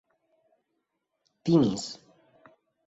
timis 1.45 1.85